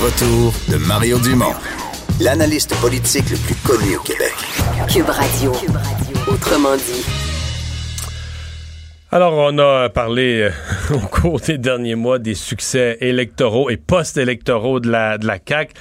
[0.00, 1.54] retour de Mario Dumont,
[2.20, 4.32] l'analyste politique le plus connu au Québec.
[4.88, 5.52] Cube Radio.
[6.26, 7.19] Autrement dit.
[9.12, 10.50] Alors, on a parlé euh,
[10.94, 15.74] au cours des derniers mois des succès électoraux et post-électoraux de la, de la CAQ.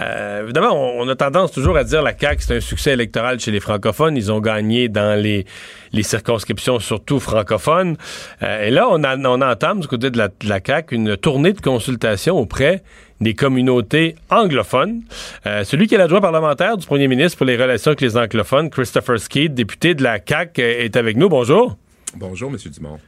[0.00, 3.50] Euh, évidemment, on, a tendance toujours à dire la CAQ, c'est un succès électoral chez
[3.50, 4.16] les francophones.
[4.16, 5.44] Ils ont gagné dans les,
[5.92, 7.96] les circonscriptions, surtout francophones.
[8.44, 11.54] Euh, et là, on, a, on entame du côté de la, de CAQ une tournée
[11.54, 12.84] de consultation auprès
[13.20, 15.02] des communautés anglophones.
[15.46, 18.70] Euh, celui qui est l'adjoint parlementaire du premier ministre pour les relations avec les anglophones,
[18.70, 21.28] Christopher Skeet, député de la CAQ, est avec nous.
[21.28, 21.76] Bonjour.
[22.16, 22.56] Bonjour, M.
[22.72, 22.98] Dumont.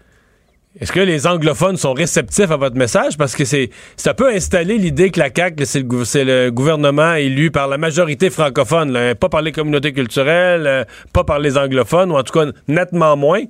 [0.79, 3.17] Est-ce que les anglophones sont réceptifs à votre message?
[3.17, 7.67] Parce que c'est ça peut installer l'idée que la CAQ, c'est le, gouvernement élu par
[7.67, 12.23] la majorité francophone, pas par les communautés culturelles, euh, pas par les anglophones, ou en
[12.23, 13.43] tout cas nettement moins.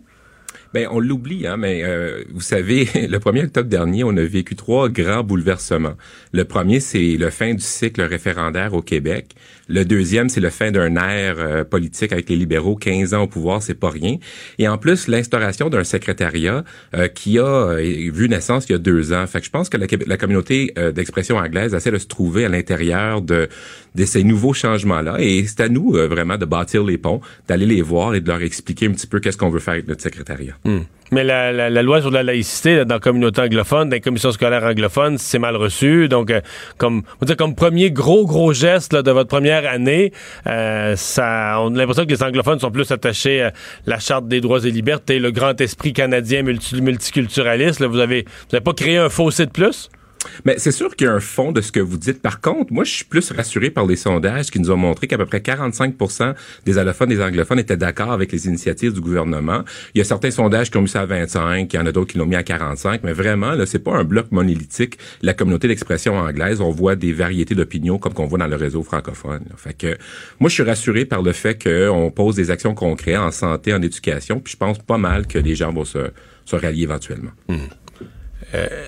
[0.73, 4.55] Ben, on l'oublie, hein, mais euh, vous savez, le 1er octobre dernier, on a vécu
[4.55, 5.95] trois grands bouleversements.
[6.33, 9.35] Le premier, c'est le fin du cycle référendaire au Québec.
[9.71, 12.75] Le deuxième, c'est le fin d'un ère euh, politique avec les libéraux.
[12.75, 14.17] 15 ans au pouvoir, c'est pas rien.
[14.59, 19.13] Et en plus, l'instauration d'un secrétariat euh, qui a vu naissance il y a deux
[19.13, 19.25] ans.
[19.29, 22.49] Fait que je pense que la, la communauté d'expression anglaise essaie de se trouver à
[22.49, 23.49] l'intérieur de,
[23.95, 25.17] de ces nouveaux changements-là.
[25.21, 28.43] Et c'est à nous vraiment de bâtir les ponts, d'aller les voir et de leur
[28.43, 30.57] expliquer un petit peu qu'est-ce qu'on veut faire avec notre secrétariat.
[30.65, 30.81] Hmm.
[31.11, 35.19] Mais la, loi sur la laïcité dans la communauté anglophone, dans les commissions scolaires anglophones,
[35.19, 36.09] c'est mal reçu.
[36.09, 36.41] Donc, euh,
[36.79, 40.13] comme on comme premier gros gros geste de votre première année,
[40.47, 43.53] euh, on a l'impression que les anglophones sont plus attachés à
[43.87, 47.83] la charte des droits et libertés, le grand esprit canadien multiculturaliste.
[47.83, 49.91] vous avez, vous avez pas créé un fossé de plus?
[50.45, 52.21] Mais c'est sûr qu'il y a un fond de ce que vous dites.
[52.21, 55.19] Par contre, moi, je suis plus rassuré par les sondages qui nous ont montré qu'à
[55.19, 55.95] peu près 45
[56.65, 59.63] des allophones et des anglophones étaient d'accord avec les initiatives du gouvernement.
[59.95, 61.93] Il y a certains sondages qui ont mis ça à 25, il y en a
[61.93, 64.99] d'autres qui l'ont mis à 45, mais vraiment, là, c'est pas un bloc monolithique.
[65.23, 68.83] La communauté d'expression anglaise, on voit des variétés d'opinions comme qu'on voit dans le réseau
[68.83, 69.45] francophone.
[69.57, 69.97] Fait que,
[70.39, 73.83] moi, je suis rassuré par le fait qu'on pose des actions concrètes en santé, en
[73.83, 76.11] éducation, puis je pense pas mal que les gens vont se,
[76.45, 77.33] se rallier éventuellement.
[77.49, 77.57] Mmh.
[78.55, 78.87] Euh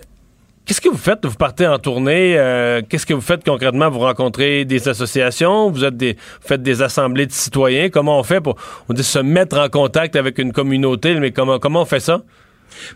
[0.64, 1.26] Qu'est-ce que vous faites?
[1.26, 2.38] Vous partez en tournée.
[2.38, 3.90] Euh, qu'est-ce que vous faites concrètement?
[3.90, 5.70] Vous rencontrez des associations?
[5.70, 7.90] Vous, êtes des, faites des assemblées de citoyens?
[7.90, 8.56] Comment on fait pour
[8.88, 11.14] on dit, se mettre en contact avec une communauté?
[11.16, 12.22] Mais comment, comment on fait ça?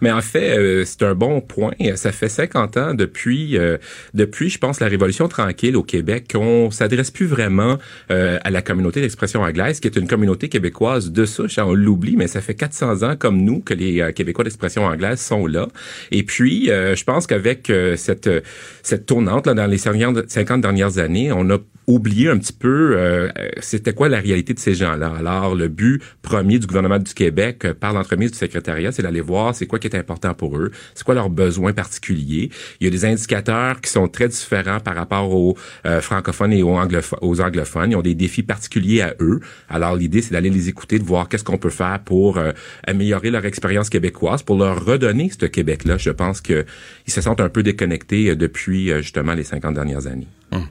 [0.00, 1.72] Mais en fait, euh, c'est un bon point.
[1.94, 3.78] Ça fait 50 ans depuis, euh,
[4.14, 7.78] depuis, je pense, la Révolution tranquille au Québec, qu'on s'adresse plus vraiment
[8.10, 11.58] euh, à la communauté d'expression anglaise, qui est une communauté québécoise de souche.
[11.58, 15.46] On l'oublie, mais ça fait 400 ans, comme nous, que les Québécois d'expression anglaise sont
[15.46, 15.68] là.
[16.10, 18.28] Et puis, je pense qu'avec cette
[18.82, 22.96] cette tournante là, dans les 50 dernières années, on a oublié un petit peu
[23.60, 25.12] c'était quoi la réalité de ces gens-là?
[25.18, 29.54] Alors, le but premier du gouvernement du Québec par l'entremise du secrétariat, c'est d'aller voir
[29.54, 32.50] c'est quoi qui est important pour eux, c'est quoi leurs besoins particuliers.
[32.80, 36.62] Il y a des indicateurs qui sont très différents par rapport aux euh, francophones et
[36.62, 36.76] aux,
[37.40, 37.90] anglophones.
[37.90, 39.40] Ils ont des défis particuliers à eux.
[39.68, 42.52] Alors l'idée, c'est d'aller les écouter, de voir qu'est-ce qu'on peut faire pour euh,
[42.86, 45.98] améliorer leur expérience québécoise, pour leur redonner ce Québec-là.
[45.98, 46.64] Je pense qu'ils
[47.06, 50.28] se sentent un peu déconnectés euh, depuis justement les 50 dernières années.
[50.52, 50.66] Hum.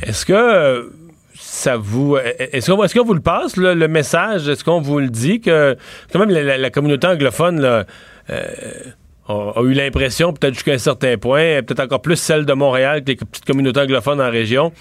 [0.00, 0.90] Est-ce que
[1.34, 2.16] ça vous.
[2.16, 4.48] Est-ce qu'on vous le passe, le, message?
[4.48, 5.76] Est-ce qu'on vous le dit que
[6.12, 7.84] quand même la, communauté anglophone euh,
[9.28, 13.10] a, eu l'impression, peut-être jusqu'à un certain point, peut-être encore plus celle de Montréal que
[13.10, 14.72] les petites communautés anglophones en région,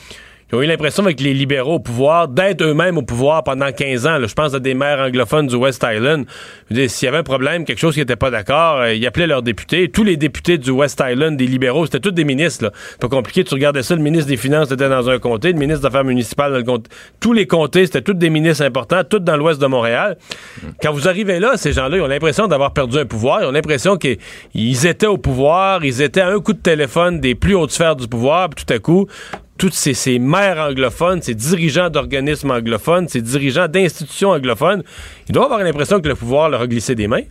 [0.51, 4.05] ils ont eu l'impression avec les libéraux au pouvoir d'être eux-mêmes au pouvoir pendant 15
[4.05, 4.17] ans.
[4.21, 6.25] je pense à des maires anglophones du West Island.
[6.69, 9.43] S'il y avait un problème, quelque chose qui n'était pas d'accord, euh, ils appelaient leurs
[9.43, 9.89] députés.
[9.89, 12.65] Tous les députés du West Island, des libéraux, c'était tous des ministres.
[12.65, 12.71] Là.
[12.99, 15.81] Pas compliqué, tu regardais ça, le ministre des Finances était dans un comté, le ministre
[15.81, 16.89] des Affaires municipales dans le comté.
[17.21, 20.17] Tous les comtés, c'était tous des ministres importants, tous dans l'ouest de Montréal.
[20.81, 23.41] Quand vous arrivez là, ces gens-là, ils ont l'impression d'avoir perdu un pouvoir.
[23.41, 27.35] Ils ont l'impression qu'ils étaient au pouvoir, ils étaient à un coup de téléphone des
[27.35, 29.07] plus hautes sphères du pouvoir, puis tout à coup,
[29.61, 34.81] toutes ces, ces maires anglophones, ces dirigeants d'organismes anglophones, ces dirigeants d'institutions anglophones,
[35.29, 37.21] ils doivent avoir l'impression que le pouvoir leur a glissé des mains.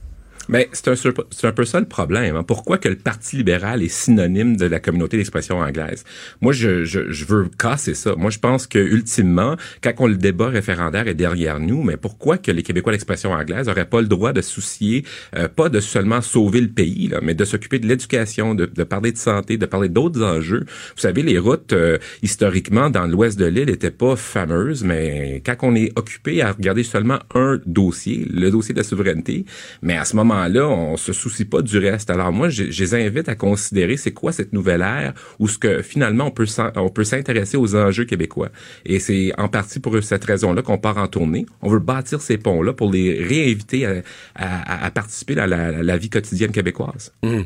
[0.50, 2.34] Mais c'est un, peu ça le problème.
[2.34, 2.42] Hein.
[2.42, 6.02] Pourquoi que le Parti libéral est synonyme de la communauté d'expression anglaise?
[6.40, 8.16] Moi, je, je, je, veux casser ça.
[8.16, 12.36] Moi, je pense que ultimement, quand on le débat référendaire est derrière nous, mais pourquoi
[12.36, 15.04] que les Québécois d'expression anglaise n'auraient pas le droit de soucier,
[15.36, 18.82] euh, pas de seulement sauver le pays, là, mais de s'occuper de l'éducation, de, de,
[18.82, 20.64] parler de santé, de parler d'autres enjeux?
[20.66, 25.54] Vous savez, les routes, euh, historiquement, dans l'ouest de l'île, n'étaient pas fameuses, mais quand
[25.62, 29.44] on est occupé à regarder seulement un dossier, le dossier de la souveraineté,
[29.82, 32.10] mais à ce moment là on se soucie pas du reste.
[32.10, 35.82] Alors moi, je, les invite à considérer c'est quoi cette nouvelle ère où ce que
[35.82, 38.50] finalement on peut s'intéresser aux enjeux québécois.
[38.84, 41.46] Et c'est en partie pour cette raison-là qu'on part en tournée.
[41.62, 44.02] On veut bâtir ces ponts-là pour les réinviter
[44.34, 47.12] à, participer à la, vie quotidienne québécoise.
[47.22, 47.40] Mmh.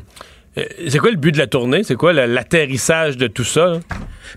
[0.57, 1.83] Euh, c'est quoi le but de la tournée?
[1.83, 3.79] C'est quoi l'atterrissage de tout ça?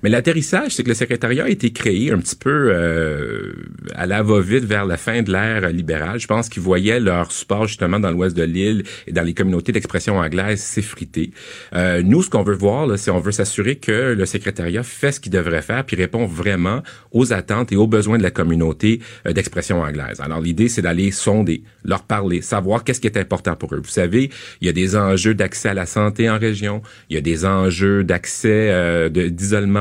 [0.02, 3.52] Mais l'atterrissage, c'est que le secrétariat a été créé un petit peu euh,
[3.94, 6.19] à la va-vite vers la fin de l'ère libérale.
[6.19, 9.73] Je pense qu'ils voyaient leur support justement dans l'ouest de l'île et dans les communautés
[9.73, 11.31] d'expression anglaise s'effriter.
[11.75, 15.20] Euh, nous, ce qu'on veut voir, c'est on veut s'assurer que le secrétariat fait ce
[15.20, 16.82] qu'il devrait faire puis répond vraiment
[17.12, 20.20] aux attentes et aux besoins de la communauté euh, d'expression anglaise.
[20.20, 23.81] Alors l'idée, c'est d'aller sonder, leur parler, savoir qu'est-ce qui est important pour eux.
[23.82, 24.31] Vous savez,
[24.61, 27.44] il y a des enjeux d'accès à la santé en région, il y a des
[27.44, 29.08] enjeux d'accès euh,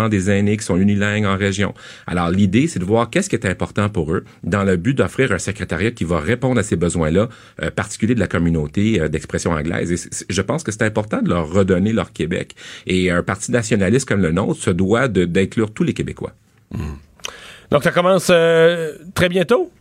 [0.09, 1.73] des aînés qui sont unilingues en région.
[2.05, 5.31] Alors l'idée, c'est de voir qu'est-ce qui est important pour eux dans le but d'offrir
[5.31, 7.29] un secrétariat qui va répondre à ces besoins-là,
[7.61, 9.91] euh, particuliers de la communauté euh, d'expression anglaise.
[9.91, 12.55] Et je pense que c'est important de leur redonner leur Québec.
[12.85, 16.33] Et un parti nationaliste comme le nôtre se doit d'inclure tous les Québécois.
[16.71, 16.79] Mmh.
[17.71, 19.71] Donc ça commence euh, très bientôt?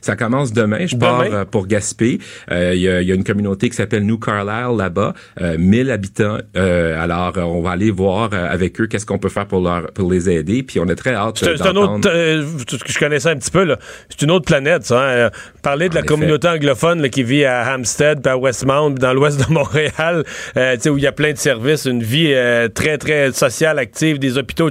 [0.00, 0.86] Ça commence demain.
[0.86, 2.18] Je pars euh, pour Gaspé.
[2.50, 5.90] Euh, il y, a, y, a, une communauté qui s'appelle New Carlisle là-bas, euh, 1000
[5.90, 6.38] habitants.
[6.56, 10.10] Euh, alors, on va aller voir avec eux qu'est-ce qu'on peut faire pour leur pour
[10.10, 10.62] les aider.
[10.62, 11.38] Puis on est très hâte.
[11.38, 12.10] C'est un autre.
[12.10, 13.78] je connaissais un petit peu là.
[14.08, 15.26] C'est une autre planète, ça.
[15.26, 15.30] Hein?
[15.62, 19.46] Parler de la communauté anglophone là, qui vit à Hampstead, puis à Westmount, dans l'ouest
[19.46, 20.24] de Montréal,
[20.56, 22.34] où il y a plein de services, une vie
[22.74, 24.70] très très sociale, active, des hôpitaux.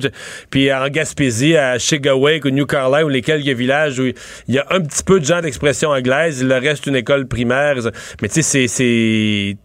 [0.49, 4.59] Puis en Gaspésie, à Chigawake ou New Carlisle, où les quelques villages où il y
[4.59, 7.75] a un petit peu de gens d'expression anglaise, il leur reste une école primaire.
[8.21, 9.57] Mais tu sais, c'est,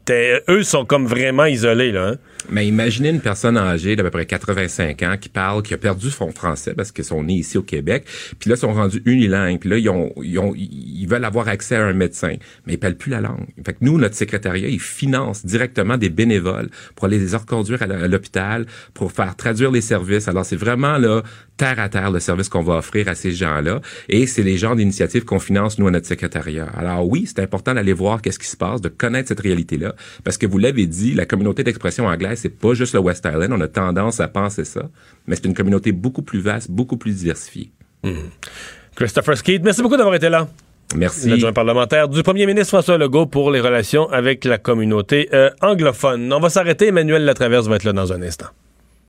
[0.49, 2.08] eux sont comme vraiment isolés, là.
[2.08, 2.17] Hein?
[2.50, 6.11] Mais imaginez une personne âgée d'à peu près 85 ans qui parle, qui a perdu
[6.11, 8.05] son français parce qu'ils sont nés ici au Québec,
[8.38, 11.49] puis là, ils sont rendus unilingues, puis là, ils, ont, ils, ont, ils veulent avoir
[11.49, 12.37] accès à un médecin,
[12.67, 13.46] mais ils parlent plus la langue.
[13.67, 17.87] Fait que nous, notre secrétariat, il finance directement des bénévoles pour aller les reconduire à
[17.87, 20.29] l'hôpital, pour faire traduire les services.
[20.29, 21.23] Alors, c'est vraiment, là,
[21.58, 24.76] terre à terre le service qu'on va offrir à ces gens-là, et c'est les genres
[24.76, 26.67] d'initiatives qu'on finance, nous, à notre secrétariat.
[26.77, 29.95] Alors oui, c'est important d'aller voir qu'est-ce qui se passe, de connaître cette réalité-là,
[30.25, 33.53] parce que vous l'avez dit, la communauté d'expression anglaise c'est pas juste le West Island.
[33.53, 34.89] On a tendance à penser ça,
[35.27, 37.71] mais c'est une communauté beaucoup plus vaste, beaucoup plus diversifiée.
[38.03, 38.31] Hmm.
[38.97, 40.49] Christopher Skeet, merci beaucoup d'avoir été là.
[40.97, 41.29] Merci.
[41.29, 46.33] L'adjoint parlementaire du premier ministre François Legault pour les relations avec la communauté euh, anglophone.
[46.33, 46.89] On va s'arrêter.
[46.89, 48.47] Emmanuel Latraverse va être là dans un instant.